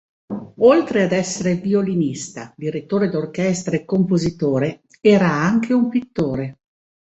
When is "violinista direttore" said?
1.57-3.07